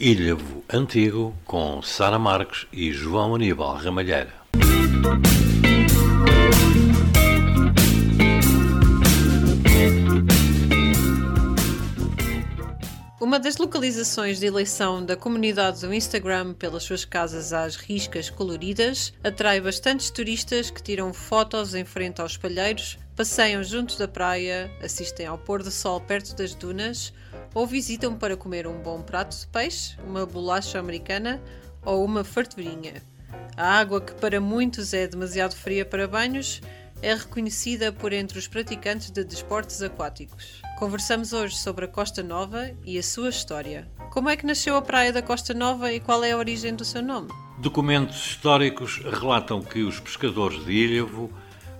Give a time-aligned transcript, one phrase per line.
[0.00, 4.32] Ilhavo Antigo com Sara Marques e João Aníbal Ramalheira.
[13.20, 19.12] Uma das localizações de eleição da comunidade do Instagram pelas suas casas às riscas coloridas
[19.22, 25.26] atrai bastantes turistas que tiram fotos em frente aos palheiros, passeiam junto da praia, assistem
[25.26, 27.12] ao pôr do sol perto das dunas
[27.52, 31.38] ou visitam para comer um bom prato de peixe, uma bolacha americana
[31.84, 33.02] ou uma farturinha.
[33.58, 36.62] A água, que para muitos é demasiado fria para banhos,
[37.02, 40.62] é reconhecida por entre os praticantes de desportos aquáticos.
[40.78, 43.86] Conversamos hoje sobre a Costa Nova e a sua história.
[44.10, 46.86] Como é que nasceu a Praia da Costa Nova e qual é a origem do
[46.86, 47.28] seu nome?
[47.58, 51.30] Documentos históricos relatam que os pescadores de Ilhavo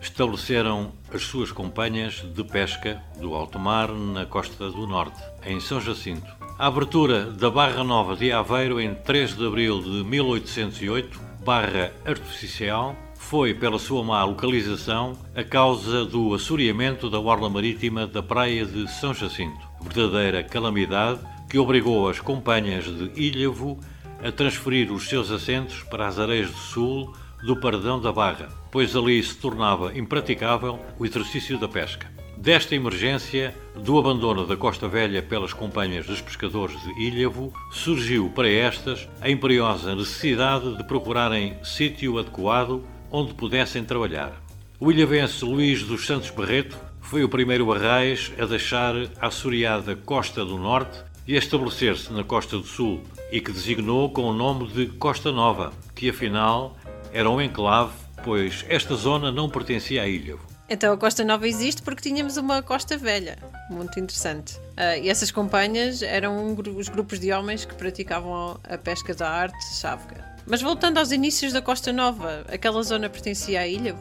[0.02, 5.80] estabeleceram as suas companhias de pesca do alto mar na costa do norte, em São
[5.80, 6.30] Jacinto.
[6.58, 12.94] A abertura da Barra Nova de Aveiro em 3 de abril de 1808, barra artificial,
[13.14, 18.90] foi, pela sua má localização, a causa do assoreamento da orla marítima da praia de
[18.90, 23.78] São Jacinto, verdadeira calamidade que obrigou as companhias de Ilhavo
[24.22, 28.94] a transferir os seus assentos para as areias do sul do Paradão da Barra, pois
[28.94, 32.10] ali se tornava impraticável o exercício da pesca.
[32.36, 38.48] Desta emergência, do abandono da Costa Velha pelas companhias dos pescadores de Ilhavo, surgiu para
[38.48, 44.32] estas a imperiosa necessidade de procurarem sítio adequado onde pudessem trabalhar.
[44.78, 50.42] O ilhavense Luís dos Santos Barreto foi o primeiro barrais a deixar a assoreada Costa
[50.42, 54.66] do Norte e a estabelecer-se na Costa do Sul, e que designou com o nome
[54.68, 56.76] de Costa Nova, que afinal
[57.12, 57.92] era um enclave,
[58.24, 60.36] pois esta zona não pertencia à ilha.
[60.68, 63.36] Então a Costa Nova existe porque tínhamos uma Costa Velha.
[63.68, 64.56] Muito interessante.
[64.56, 69.74] Uh, e essas companhias eram os grupos de homens que praticavam a pesca da arte
[69.74, 70.24] chávega.
[70.46, 73.96] Mas voltando aos inícios da Costa Nova, aquela zona pertencia à ilha?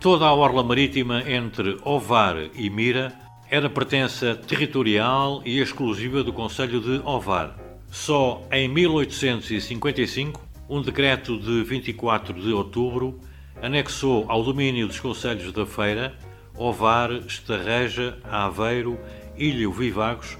[0.00, 3.12] Toda a orla marítima entre Ovar e Mira
[3.50, 7.56] era pertença territorial e exclusiva do Conselho de Ovar.
[7.90, 13.18] Só em 1855 um decreto de 24 de outubro
[13.60, 16.14] anexou ao domínio dos Conselhos da Feira,
[16.56, 18.96] Ovar, Estarreja, Aveiro,
[19.36, 20.38] Ilha Vivagos,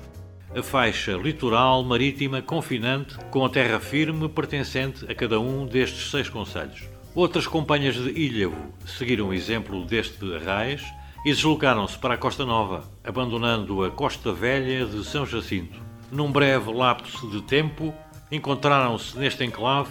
[0.56, 6.28] a faixa litoral marítima confinante com a terra firme pertencente a cada um destes seis
[6.28, 6.88] conselhos.
[7.12, 10.84] Outras companhias de Ilhavo seguiram o exemplo deste arraiz
[11.24, 15.80] e deslocaram-se para a Costa Nova, abandonando a Costa Velha de São Jacinto.
[16.10, 17.92] Num breve lapso de tempo,
[18.30, 19.90] encontraram-se neste enclave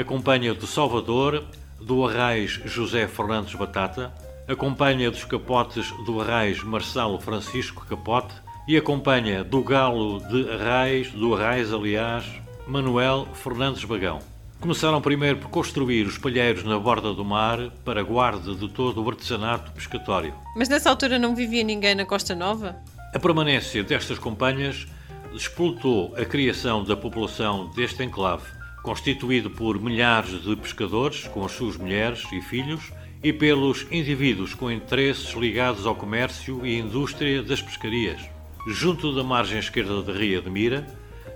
[0.00, 1.44] a Companhia de Salvador,
[1.78, 4.10] do Arrais José Fernandes Batata,
[4.48, 8.34] a Companhia dos Capotes do Arrais Marcelo Francisco Capote
[8.66, 12.24] e a Companhia do Galo de Arrais, do Arrais, aliás,
[12.66, 14.20] Manuel Fernandes Bagão.
[14.58, 19.08] Começaram primeiro por construir os palheiros na borda do mar para guarda de todo o
[19.10, 20.32] artesanato pescatório.
[20.56, 22.74] Mas nessa altura não vivia ninguém na Costa Nova?
[23.14, 24.86] A permanência destas companhias
[25.34, 31.76] explotou a criação da população deste enclave constituído por milhares de pescadores com as suas
[31.76, 32.92] mulheres e filhos
[33.22, 38.20] e pelos indivíduos com interesses ligados ao comércio e indústria das pescarias.
[38.66, 40.86] Junto da margem esquerda da Ria de Mira,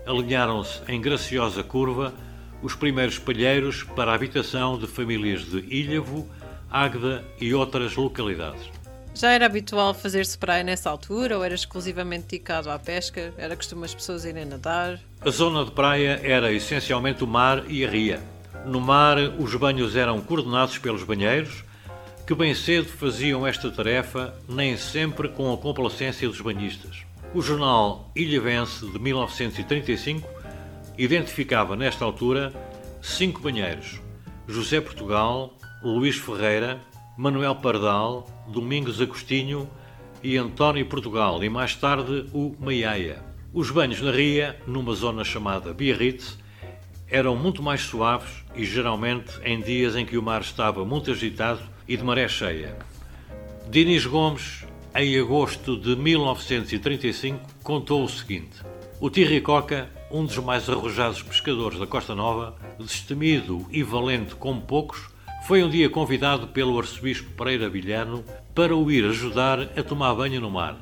[0.07, 2.15] alinharam-se em graciosa curva
[2.63, 6.27] os primeiros palheiros para a habitação de famílias de Ilhavo,
[6.71, 8.84] Águeda e outras localidades.
[9.15, 13.33] Já era habitual fazer-se praia nessa altura ou era exclusivamente dedicado à pesca?
[13.39, 14.99] Era costume as pessoas irem nadar?
[15.21, 18.21] A zona de praia era essencialmente o mar e a ria.
[18.67, 21.63] No mar, os banhos eram coordenados pelos banheiros,
[22.27, 27.05] que bem cedo faziam esta tarefa, nem sempre com a complacência dos banhistas.
[27.33, 30.29] O jornal Ilhavense de 1935
[30.99, 32.53] identificava nesta altura
[33.01, 34.01] cinco banheiros:
[34.49, 36.81] José Portugal, Luís Ferreira,
[37.17, 39.71] Manuel Pardal, Domingos Agostinho
[40.21, 43.23] e António Portugal e mais tarde o Maiaia.
[43.53, 46.37] Os banhos na ria, numa zona chamada Biarritz,
[47.09, 51.63] eram muito mais suaves e geralmente em dias em que o mar estava muito agitado
[51.87, 52.77] e de maré cheia.
[53.71, 58.61] Dinis Gomes, em agosto de 1935, contou o seguinte:
[59.01, 65.14] O Tirricoca, um dos mais arrojados pescadores da Costa Nova, destemido e valente como poucos,
[65.47, 68.25] foi um dia convidado pelo arcebispo Pereira Vilhano
[68.55, 70.79] para o ir ajudar a tomar banho no mar.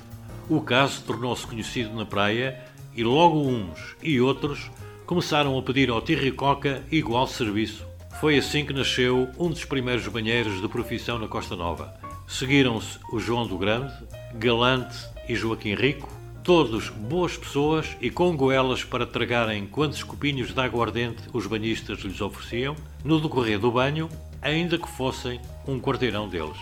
[0.48, 2.62] O caso tornou-se conhecido na praia
[2.94, 4.70] e logo uns e outros
[5.04, 7.84] começaram a pedir ao Tirricoca igual serviço.
[8.20, 11.92] Foi assim que nasceu um dos primeiros banheiros de profissão na Costa Nova.
[12.28, 13.92] Seguiram-se o João do Grande,
[14.34, 14.96] Galante
[15.28, 16.08] e Joaquim Rico,
[16.44, 22.20] Todos boas pessoas e com goelas para tragarem quantos copinhos de aguardente os banhistas lhes
[22.20, 22.74] ofereciam,
[23.04, 24.08] no decorrer do banho,
[24.42, 26.58] ainda que fossem um quarteirão deles.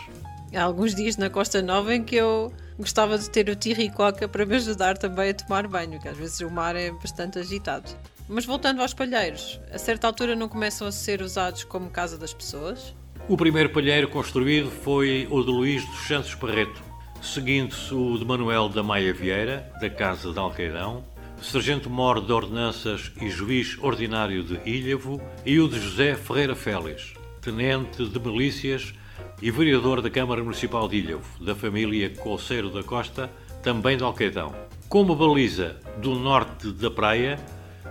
[0.54, 4.44] Há alguns dias na Costa Nova em que eu gostava de ter o Tirricoca para
[4.44, 7.90] me ajudar também a tomar banho, que às vezes o mar é bastante agitado.
[8.28, 12.32] Mas voltando aos palheiros, a certa altura não começam a ser usados como casa das
[12.32, 12.94] pessoas?
[13.28, 16.82] O primeiro palheiro construído foi o de Luís dos Santos Barreto,
[17.22, 21.04] seguindo-se o de Manuel da Maia Vieira, da Casa de Alqueirão,
[21.40, 28.06] Sargento-Mor de Ordenanças e Juiz Ordinário de Ilhavo, e o de José Ferreira Félix, Tenente
[28.06, 28.92] de Milícias
[29.40, 33.30] e Vereador da Câmara Municipal de Ilhavo, da família Colceiro da Costa,
[33.62, 34.54] também de Alqueidão.
[34.88, 37.38] Como baliza do norte da praia,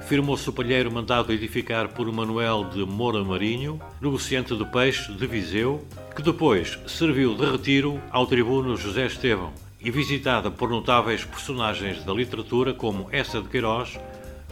[0.01, 5.83] firmou-se o palheiro mandado edificar por Manuel de Moura Marinho, negociante de peixe de Viseu,
[6.15, 9.51] que depois serviu de retiro ao tribuno José Estevão
[9.81, 13.99] e visitada por notáveis personagens da literatura como Essa de Queiroz,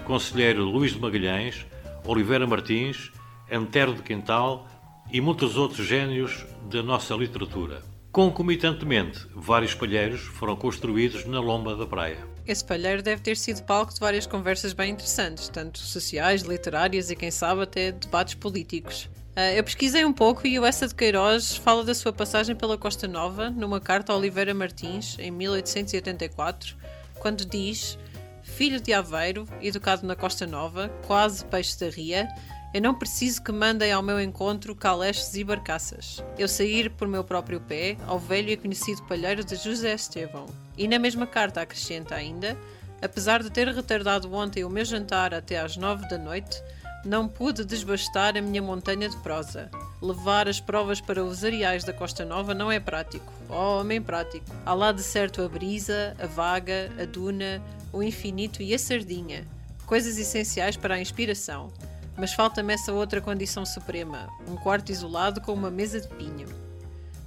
[0.06, 1.66] Conselheiro Luís de Magalhães,
[2.04, 3.12] Oliveira Martins,
[3.52, 4.68] Antero de Quintal
[5.12, 7.82] e muitos outros gênios da nossa literatura.
[8.12, 12.18] Concomitantemente, vários palheiros foram construídos na lomba da praia.
[12.48, 17.16] Esse palheiro deve ter sido palco de várias conversas bem interessantes, tanto sociais, literárias e,
[17.16, 19.10] quem sabe, até debates políticos.
[19.36, 22.78] Uh, eu pesquisei um pouco e o Essa de Queiroz fala da sua passagem pela
[22.78, 26.76] Costa Nova numa carta a Oliveira Martins, em 1884,
[27.20, 28.00] quando diz:
[28.42, 32.28] Filho de Aveiro, educado na Costa Nova, quase peixe da ria,
[32.74, 36.24] eu não preciso que mandem ao meu encontro caleches e barcaças.
[36.38, 40.46] Eu sair por meu próprio pé ao velho e conhecido palheiro de José Estevão.
[40.78, 42.58] E na mesma carta acrescenta ainda:
[43.02, 46.62] Apesar de ter retardado ontem o meu jantar até às nove da noite,
[47.06, 49.70] não pude desbastar a minha montanha de prosa.
[50.02, 53.32] Levar as provas para os areais da Costa Nova não é prático.
[53.50, 54.46] Oh, homem prático.
[54.66, 57.62] Há lá de certo a brisa, a vaga, a duna,
[57.94, 59.48] o infinito e a sardinha.
[59.86, 61.72] Coisas essenciais para a inspiração.
[62.18, 66.48] Mas falta-me essa outra condição suprema: um quarto isolado com uma mesa de pinho.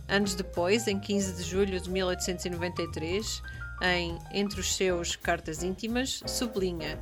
[0.09, 3.43] Anos depois, em 15 de julho de 1893,
[3.83, 6.99] em Entre os seus Cartas Íntimas, sublinha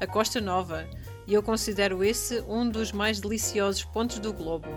[0.00, 0.86] a Costa Nova,
[1.26, 4.68] e eu considero esse um dos mais deliciosos pontos do globo.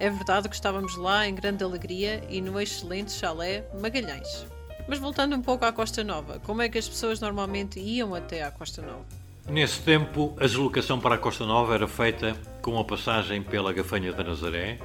[0.00, 4.46] É verdade que estávamos lá em grande alegria e no excelente chalé Magalhães.
[4.88, 8.42] Mas voltando um pouco à Costa Nova, como é que as pessoas normalmente iam até
[8.42, 9.23] à Costa Nova?
[9.48, 14.10] Nesse tempo, a deslocação para a Costa Nova era feita com a passagem pela Gafanha
[14.10, 14.78] da Nazaré,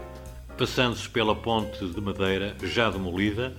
[0.57, 3.55] passando-se pela Ponte de Madeira, já demolida,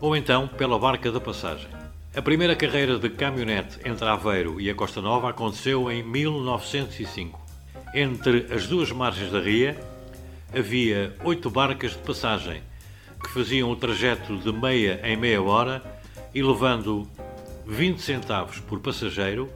[0.00, 1.68] ou então pela Barca da Passagem.
[2.16, 7.38] A primeira carreira de caminhonete entre Aveiro e a Costa Nova aconteceu em 1905.
[7.94, 9.78] Entre as duas margens da ria
[10.52, 12.62] havia oito barcas de passagem
[13.22, 15.82] que faziam o trajeto de meia em meia hora
[16.34, 17.06] e levando
[17.66, 19.50] 20 centavos por passageiro,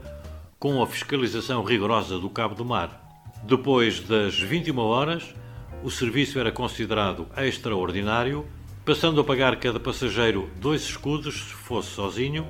[0.62, 3.20] com a fiscalização rigorosa do Cabo do Mar.
[3.42, 5.34] Depois das 21 horas,
[5.82, 8.46] o serviço era considerado extraordinário
[8.84, 12.46] passando a pagar cada passageiro dois escudos se fosse sozinho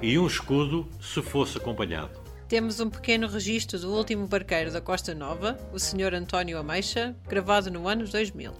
[0.00, 2.18] e um escudo se fosse acompanhado.
[2.48, 6.14] Temos um pequeno registro do último barqueiro da Costa Nova, o Sr.
[6.14, 8.50] António Ameixa, gravado no ano 2000.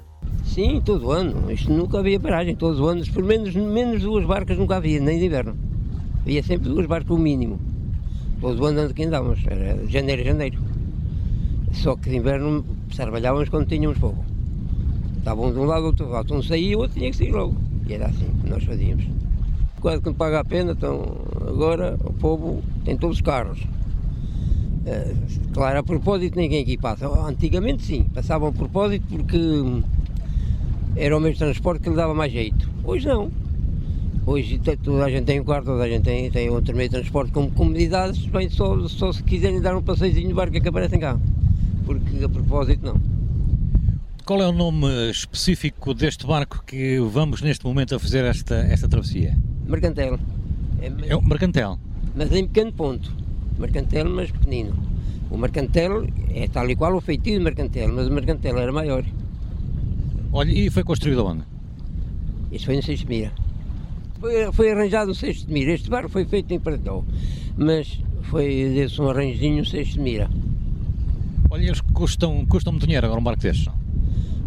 [0.45, 1.51] Sim, todo ano.
[1.51, 3.09] Isto nunca havia paragem, todos os anos.
[3.09, 5.57] Por menos, menos duas barcas nunca havia, nem de inverno.
[6.21, 7.72] Havia sempre duas barcas, o mínimo.
[8.43, 10.59] Todos os anos que andávamos, era janeiro janeiro.
[11.71, 14.25] Só que de inverno trabalhávamos quando tínhamos fogo.
[15.17, 16.35] Estavam de um lado, outro lado.
[16.35, 17.55] Um saía, o outro tinha que sair logo.
[17.87, 19.07] E era assim que nós fazíamos.
[19.81, 23.61] Quase que não paga a pena, então agora o povo tem todos os carros.
[23.61, 27.07] Uh, claro, a propósito ninguém aqui passa.
[27.25, 29.39] Antigamente sim, passavam a propósito porque
[30.97, 32.69] era o meio de transporte que lhe dava mais jeito.
[32.83, 33.31] Hoje não.
[34.25, 36.95] Hoje toda a gente tem um quarto, toda a gente tem, tem outro meio de
[36.95, 40.69] transporte com comodidades, bem, só, só se quiserem dar um passeiozinho de barco é que
[40.69, 41.19] aparecem cá.
[41.85, 43.01] Porque a propósito não.
[44.25, 48.89] Qual é o nome específico deste barco que vamos neste momento a fazer esta, esta
[48.89, 49.37] travessia?
[49.67, 50.17] Mercantel.
[50.81, 51.77] É, é o Mercantel.
[52.15, 53.13] Mas em pequeno ponto.
[53.59, 54.73] Mercantel, mas pequenino.
[55.31, 59.05] O Mercantel é tal e qual o feitio de Mercantel, mas o Mercantel era maior.
[60.33, 61.43] Olha, e foi construído onde?
[62.53, 63.42] Isso foi no Seixo de Mira.
[64.23, 65.73] Foi, foi arranjado no Seixo de Mira.
[65.73, 67.05] Este barco foi feito em Prató,
[67.57, 70.31] mas foi desse um arranjinho no Seixo de Mira.
[71.51, 73.75] Olha, eles custam, custam muito dinheiro agora um barco destes, não?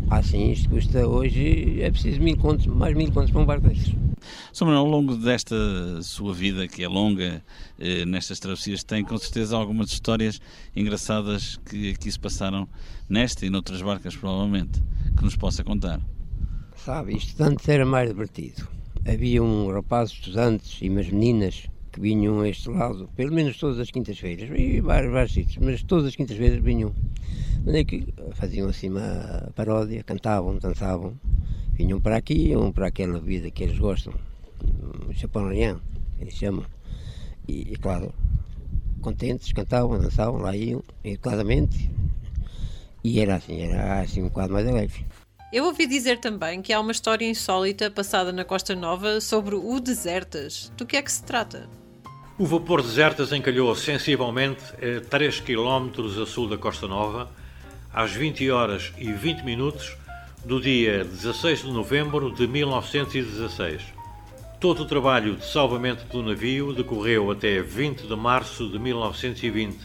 [0.10, 3.68] Ah, sim, isto custa hoje, é preciso mil contos, mais mil contos para um barco
[3.68, 3.94] destes.
[4.54, 4.64] Sr.
[4.64, 5.54] Manuel, ao longo desta
[6.04, 7.44] sua vida, que é longa,
[7.78, 10.40] eh, nestas travessias, tem com certeza algumas histórias
[10.74, 12.66] engraçadas que aqui se passaram
[13.10, 14.82] nesta e noutras barcas, provavelmente,
[15.18, 16.00] que nos possa contar.
[16.78, 18.75] Sabe, isto antes era mais divertido.
[19.08, 23.78] Havia um rapaz, estudantes e umas meninas que vinham a este lado, pelo menos todas
[23.78, 26.92] as quintas-feiras, e vários, vários sítios, mas todas as quintas-feiras vinham.
[27.68, 31.14] Onde é que faziam assim uma paródia, cantavam, dançavam,
[31.74, 35.80] vinham para aqui, iam para aquela vida que eles gostam, o Leão,
[36.20, 36.66] eles chamam.
[37.48, 38.12] E, e, claro,
[39.02, 41.92] contentes, cantavam, dançavam, lá iam, educadamente,
[43.04, 45.06] e era assim, era assim um quadro mais alegre.
[45.54, 49.80] Eu ouvi dizer também que há uma história insólita passada na Costa Nova sobre o
[49.80, 50.72] Desertas.
[50.76, 51.70] Do que é que se trata?
[52.38, 57.30] O vapor Desertas encalhou sensivelmente a 3 km a sul da Costa Nova,
[57.94, 59.96] às 20 horas e 20 minutos
[60.44, 63.84] do dia 16 de novembro de 1916.
[64.60, 69.78] Todo o trabalho de salvamento do navio decorreu até 20 de março de 1920,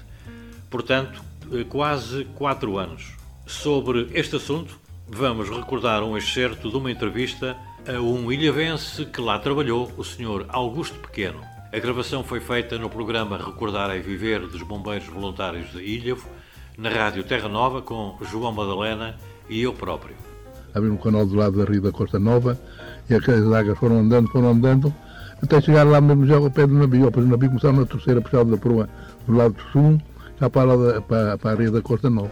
[0.71, 1.23] portanto,
[1.69, 3.13] quase quatro anos.
[3.47, 4.81] Sobre este assunto,
[5.13, 10.47] vamos recordar um excerto de uma entrevista a um ilhavense que lá trabalhou, o Sr.
[10.49, 11.41] Augusto Pequeno.
[11.73, 16.29] A gravação foi feita no programa Recordar e Viver dos Bombeiros Voluntários de Ilhavo,
[16.79, 19.17] na Rádio Terra Nova, com João Madalena
[19.49, 20.15] e eu próprio.
[20.73, 22.59] Havia um canal do lado da Rio da Costa Nova
[23.09, 24.95] e aquelas águas foram andando, foram andando,
[25.43, 27.11] até chegar lá mesmo já ao pé do navio.
[27.13, 28.89] O navio começaram a torcer a puxar da proa
[29.27, 30.01] do lado do sul,
[30.41, 32.31] já para, para, para a Rio da Costa Nova.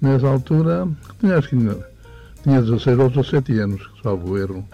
[0.00, 0.86] Nessa altura,
[1.18, 1.56] tinha acho que
[2.48, 4.64] tinha 16 ou 17 anos, salvo erro.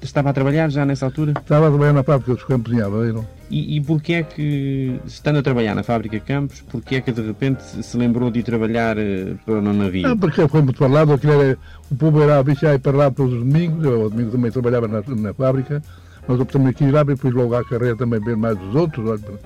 [0.00, 1.32] Estava a trabalhar já nessa altura?
[1.32, 3.26] Estava a trabalhar na fábrica dos Campos em Aveiro.
[3.50, 7.20] E, e porquê é que, estando a trabalhar na fábrica Campos, porquê é que de
[7.20, 10.06] repente se lembrou de ir trabalhar uh, para no navio?
[10.06, 11.58] Ah, porque foi muito falado, era,
[11.90, 14.50] o povo era a bichar e para lá todos os domingos, eu ao domingo também
[14.50, 15.82] trabalhava na, na fábrica,
[16.26, 19.06] mas eu também quis ir lá, depois logo à carreira também ver mais os outros,
[19.06, 19.38] olha,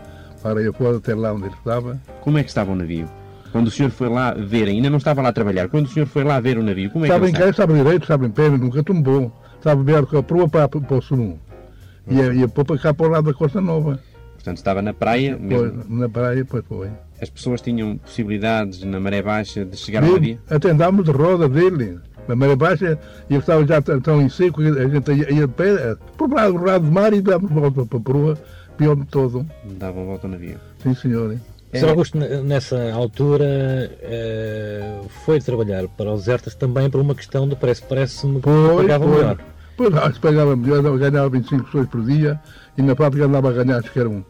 [0.42, 1.98] para aí fora até lá onde ele estava.
[2.20, 3.08] Como é que estava o navio?
[3.52, 6.06] Quando o senhor foi lá ver, ainda não estava lá a trabalhar, quando o senhor
[6.06, 8.48] foi lá ver o navio, como é estava que em Estava direito, estava em pé,
[8.48, 9.30] nunca tombou.
[9.58, 11.38] Estava aberto a proa para, para o sul.
[12.08, 14.00] E a, e a popa cá para o lado da Costa Nova.
[14.34, 15.84] Portanto, estava na praia mesmo?
[15.84, 16.90] Foi, na praia, pois foi.
[17.20, 20.38] As pessoas tinham possibilidades, na maré baixa, de chegar ao navio?
[20.50, 22.00] Até andávamos de roda dele.
[22.26, 25.52] Na maré baixa, e eu estava já tão em seco, a gente ia, ia de
[25.52, 28.38] pé, por lado do lado do mar e dávamos volta para a proa,
[28.76, 29.46] pior de todo.
[29.78, 30.56] Davam volta ao navio?
[30.82, 31.36] Sim, senhor.
[31.72, 31.80] É.
[31.80, 31.88] Sr.
[31.88, 33.90] Augusto, nessa altura,
[35.24, 37.82] foi trabalhar para os Zertas também por uma questão de preço.
[37.88, 39.16] Parece-me que pagava foi.
[39.16, 39.38] melhor.
[39.74, 42.38] Pois, não, se pagava melhor, ganhava 25 pessoas por dia
[42.76, 44.22] e na fábrica andava a ganhar, acho que eram,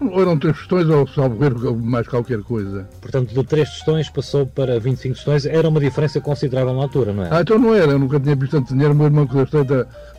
[0.00, 2.86] eram 3 tostões ou salvo mais qualquer coisa.
[3.00, 7.24] Portanto, de 3 tostões passou para 25 tostões, era uma diferença considerável na altura, não
[7.24, 7.28] é?
[7.30, 8.92] Ah, então não era, eu nunca tinha visto tanto dinheiro.
[8.92, 9.46] O meu irmão que eu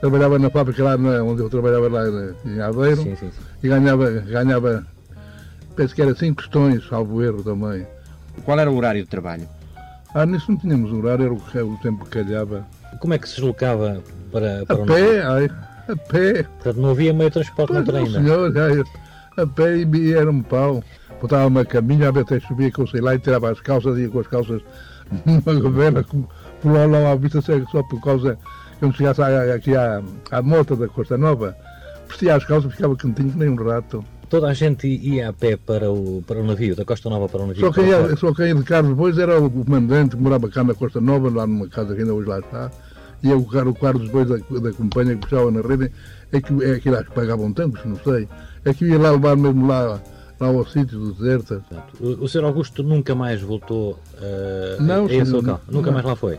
[0.01, 2.03] trabalhava na fábrica lá na, onde eu trabalhava lá
[2.43, 3.43] em Aveiro sim, sim, sim.
[3.63, 4.87] e ganhava, ganhava,
[5.75, 7.85] penso que era 5 tostões, salvo erro também.
[8.43, 9.47] Qual era o horário de trabalho?
[10.13, 12.65] Ah, nisso não tínhamos horário, era o, era o tempo que calhava.
[12.99, 14.01] Como é que se deslocava
[14.31, 15.49] para, para a pé, ai,
[15.89, 16.43] a pé.
[16.43, 18.19] Portanto, não havia meio de transporte pois na ainda.
[18.19, 18.83] senhor, ai,
[19.43, 20.83] a pé e era um pau.
[21.21, 24.27] Botava uma caminha, até subia com sei lá e tirava as calças, ia com as
[24.27, 24.61] calças
[25.25, 28.37] numa governa, por lá, lá à vista, só por causa
[28.77, 30.01] que eu não chegasse aqui à,
[30.31, 31.55] à moto da Costa Nova,
[32.07, 34.03] vestia as calças, ficava quentinho que nem um rato.
[34.29, 37.43] Toda a gente ia a pé para o, para o navio, da Costa Nova para
[37.43, 37.61] o navio?
[37.61, 40.63] Só quem, ia, só quem ia de carro depois era o comandante que morava cá
[40.63, 42.71] na Costa Nova, lá numa casa que ainda hoje lá está.
[43.23, 45.91] E o, o quarto depois da, da companhia que puxava na rede,
[46.31, 48.27] é que, é que lá que pagavam tantos, não sei.
[48.63, 50.01] É que ia lá levar mesmo lá,
[50.39, 51.63] lá ao sítio do deserto.
[51.99, 52.45] O, o Sr.
[52.45, 55.61] Augusto nunca mais voltou uh, não, a esse local?
[55.69, 55.93] Nunca não.
[55.93, 56.37] mais lá foi?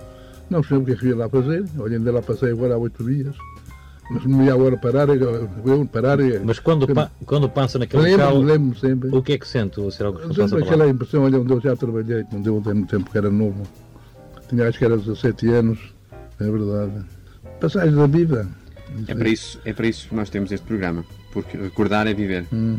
[0.49, 1.65] Não sei o que é que ia lá fazer.
[1.79, 3.35] Olha, ainda lá passei agora há oito dias.
[4.09, 6.39] Mas não ia agora parar, eu parar e...
[6.39, 9.09] Mas quando, pa, quando passa naquele lembro, local, lembro sempre.
[9.09, 10.07] o que é que sente o Sr.
[10.07, 10.35] Augusto?
[10.35, 13.67] Sempre aquela impressão, olha, onde eu já trabalhei, não deu no tempo que era novo.
[14.49, 15.79] Tinha acho que era 17 anos,
[16.39, 17.05] é verdade.
[17.61, 18.49] Passagem da vida.
[19.09, 22.47] É para isso, é para isso que nós temos este programa, porque recordar é viver.
[22.53, 22.79] Hum.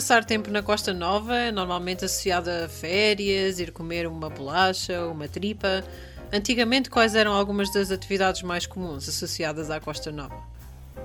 [0.00, 5.84] Passar tempo na Costa Nova normalmente associado a férias, ir comer uma bolacha, uma tripa.
[6.32, 10.42] Antigamente, quais eram algumas das atividades mais comuns associadas à Costa Nova?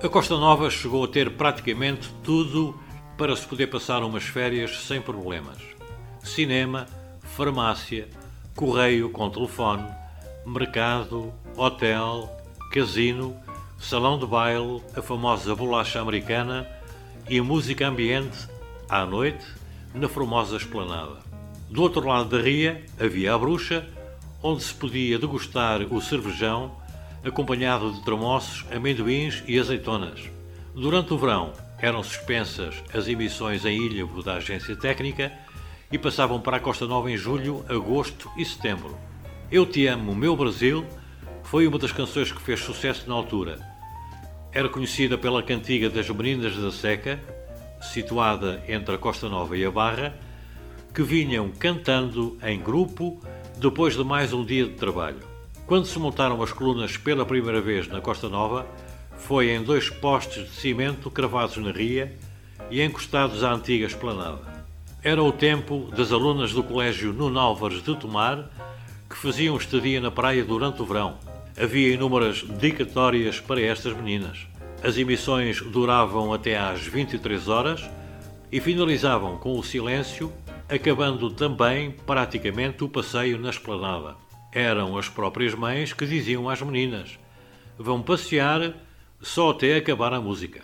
[0.02, 2.74] A Costa Nova chegou a ter praticamente tudo
[3.18, 5.58] para se poder passar umas férias sem problemas:
[6.24, 6.86] cinema,
[7.20, 8.08] farmácia,
[8.54, 9.86] correio com telefone,
[10.46, 12.34] mercado, hotel,
[12.72, 13.36] casino,
[13.78, 16.66] salão de baile, a famosa bolacha americana
[17.28, 18.55] e música ambiente
[18.88, 19.44] à noite
[19.94, 21.16] na formosa esplanada.
[21.70, 23.86] Do outro lado da ria havia a bruxa,
[24.42, 26.76] onde se podia degustar o cervejão
[27.24, 30.30] acompanhado de tramoços, amendoins e azeitonas.
[30.74, 35.32] Durante o verão eram suspensas as emissões em Ilhavo da agência técnica
[35.90, 38.96] e passavam para a Costa Nova em julho, agosto e setembro.
[39.50, 40.84] Eu Te Amo, Meu Brasil
[41.44, 43.58] foi uma das canções que fez sucesso na altura.
[44.52, 47.20] Era conhecida pela cantiga das Meninas da Seca,
[47.92, 50.14] situada entre a Costa Nova e a Barra,
[50.94, 53.20] que vinham cantando em grupo
[53.58, 55.20] depois de mais um dia de trabalho.
[55.66, 58.66] Quando se montaram as colunas pela primeira vez na Costa Nova,
[59.18, 62.16] foi em dois postes de cimento cravados na ria
[62.70, 64.40] e encostados à antiga esplanada.
[65.02, 68.48] Era o tempo das alunas do Colégio Nuno Álvares de Tomar
[69.08, 71.18] que faziam estadia na praia durante o verão.
[71.60, 74.46] Havia inúmeras dedicatórias para estas meninas.
[74.86, 77.90] As emissões duravam até às 23 horas
[78.52, 80.32] e finalizavam com o silêncio,
[80.68, 84.14] acabando também praticamente o passeio na esplanada.
[84.52, 87.18] Eram as próprias mães que diziam às meninas:
[87.76, 88.74] Vão passear
[89.20, 90.62] só até acabar a música.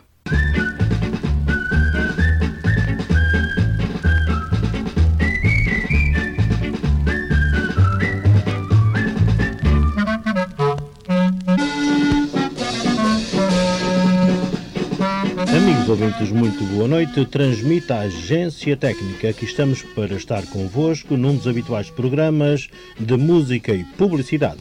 [15.93, 17.23] Ouvintes, muito boa noite.
[17.27, 19.29] Transmita a Agência Técnica.
[19.29, 22.69] Aqui estamos para estar convosco num dos habituais programas
[22.99, 24.61] de música e publicidade.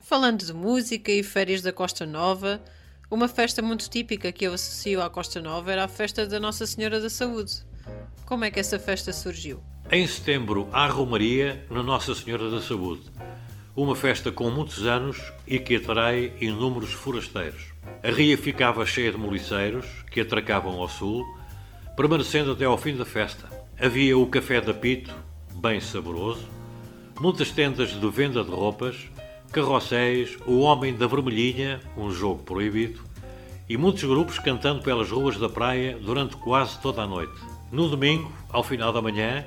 [0.00, 2.62] Falando de música e férias da Costa Nova,
[3.10, 6.66] uma festa muito típica que eu associo à Costa Nova era a festa da Nossa
[6.66, 7.52] Senhora da Saúde.
[8.24, 9.62] Como é que essa festa surgiu?
[9.92, 13.02] Em setembro há Romaria na Nossa Senhora da Saúde,
[13.76, 17.74] uma festa com muitos anos e que atrai inúmeros forasteiros.
[18.02, 21.22] A ria ficava cheia de moliceiros que atracavam ao sul,
[21.94, 23.48] permanecendo até ao fim da festa.
[23.78, 25.14] Havia o café da Pito,
[25.56, 26.48] bem saboroso,
[27.20, 28.96] muitas tendas de venda de roupas,
[29.52, 33.00] carrosséis, o Homem da Vermelhinha, um jogo proibido,
[33.68, 37.38] e muitos grupos cantando pelas ruas da praia durante quase toda a noite.
[37.70, 39.44] No domingo, ao final da manhã,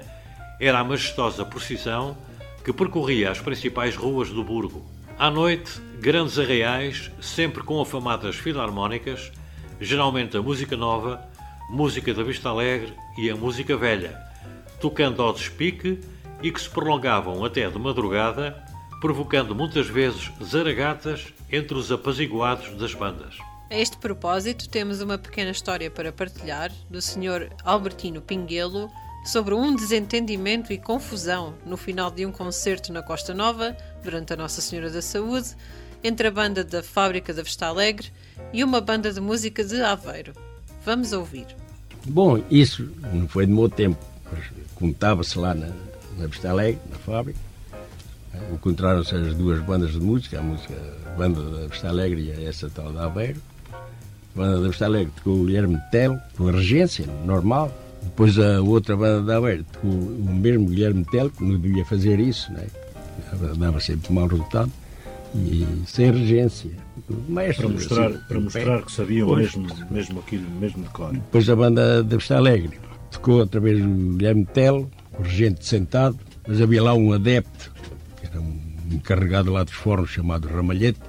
[0.59, 2.15] era a majestosa procissão
[2.63, 4.85] que percorria as principais ruas do Burgo.
[5.17, 9.31] À noite, grandes arraiais, sempre com afamadas filarmónicas,
[9.79, 11.21] geralmente a música nova,
[11.69, 14.17] música da Vista Alegre e a música velha,
[14.79, 15.99] tocando ao despique
[16.41, 18.63] e que se prolongavam até de madrugada,
[19.01, 23.37] provocando muitas vezes zaragatas entre os apaziguados das bandas.
[23.69, 27.49] A este propósito, temos uma pequena história para partilhar do Sr.
[27.63, 28.89] Albertino Pinguelo
[29.25, 34.35] sobre um desentendimento e confusão no final de um concerto na Costa Nova, durante a
[34.35, 35.55] Nossa Senhora da Saúde,
[36.03, 38.11] entre a banda da Fábrica da Vista Alegre
[38.53, 40.33] e uma banda de música de Aveiro.
[40.85, 41.45] Vamos ouvir.
[42.05, 45.67] Bom, isso não foi do meu tempo, mas como estava-se lá na,
[46.17, 47.39] na Vista Alegre, na fábrica,
[48.53, 50.73] encontraram-se as duas bandas de música, a música
[51.05, 53.41] a banda da Vista Alegre e essa tal da Aveiro.
[53.73, 57.71] A banda da Vista Alegre tocou o Guilherme Telo, com a regência, normal.
[58.03, 62.19] Depois a outra banda da Aveiro tocou o mesmo Guilherme Telo, que não devia fazer
[62.19, 62.65] isso, né?
[63.57, 64.71] dava sempre mau resultado,
[65.35, 66.71] e sem regência.
[67.27, 71.11] Maestro, para mostrar, assim, para mostrar que sabiam mesmo, mesmo aquilo, mesmo de cor.
[71.13, 72.79] Depois a banda da Vista Alegre
[73.11, 77.71] tocou outra vez o Guilherme Telo, o regente sentado, mas havia lá um adepto
[78.23, 78.59] era um
[78.91, 80.99] encarregado lá dos fornos chamado Ramalhete.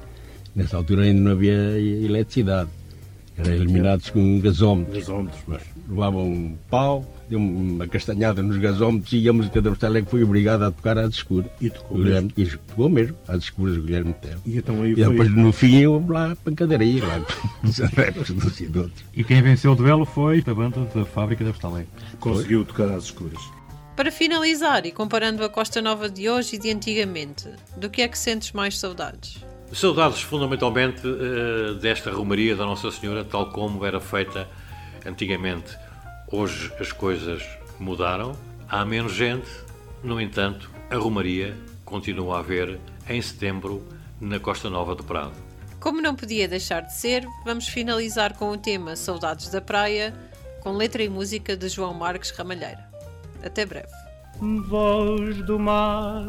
[0.55, 2.71] Nessa altura ainda não havia eletricidade.
[3.41, 4.99] Era eliminados com gasómetros.
[4.99, 5.63] Gasómetros, mas...
[5.89, 10.69] Levavam um pau, deu uma castanhada nos gasómetros e a música da Vestelec foi obrigada
[10.69, 11.51] a tocar às escuras.
[11.61, 12.55] E tocou Guilherme, mesmo?
[12.55, 14.41] E tocou mesmo, às escuras, o Guilherme Telo.
[14.47, 18.61] E, então aí E depois no fim eu lá pancadaria, lá com os adeptos dos
[18.61, 19.05] e de outros.
[19.15, 21.87] E quem venceu o duelo foi a banda da Fábrica da Vestalé.
[22.21, 23.41] Conseguiu tocar às escuras.
[23.97, 28.09] Para finalizar, e comparando a Costa Nova de hoje e de antigamente, do que é
[28.09, 29.45] que sentes mais saudades?
[29.73, 34.49] Saudades fundamentalmente eh, desta romaria da Nossa Senhora, tal como era feita
[35.07, 35.79] antigamente.
[36.27, 37.43] Hoje as coisas
[37.79, 38.37] mudaram,
[38.69, 39.49] há menos gente,
[40.03, 43.87] no entanto, a romaria continua a haver em setembro
[44.21, 45.33] na Costa Nova do Prado.
[45.79, 50.13] Como não podia deixar de ser, vamos finalizar com o tema Saudades da Praia,
[50.61, 52.87] com letra e música de João Marques Ramalheira.
[53.43, 53.89] Até breve.
[54.69, 56.27] Voz do mar,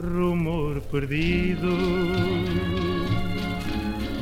[0.00, 1.76] rumor perdido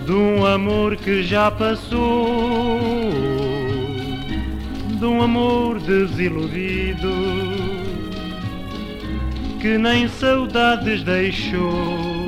[0.05, 2.81] de um amor que já passou,
[4.99, 7.13] de um amor desiludido
[9.61, 12.27] que nem saudades deixou.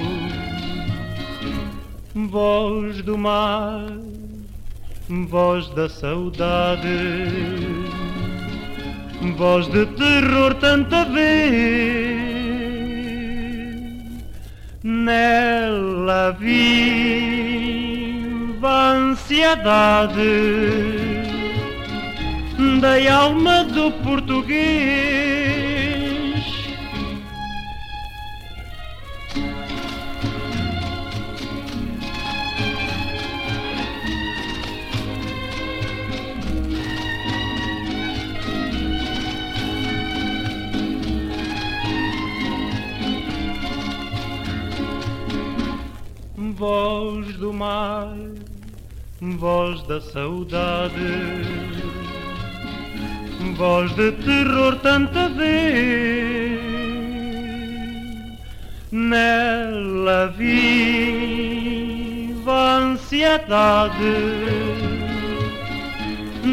[2.15, 3.87] Voz do mar,
[5.09, 6.89] voz da saudade
[9.37, 12.28] voz de terror tanta vez.
[14.85, 16.93] Nela viva
[18.93, 20.23] ansiedade
[22.81, 25.38] da alma do português.
[46.59, 48.17] Voz do mar,
[49.21, 50.91] voz da saudade,
[53.57, 56.59] voz de terror tanta vez.
[58.91, 61.29] Nela viva
[62.53, 64.17] a ansiedade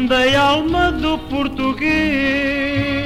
[0.06, 3.05] da alma do português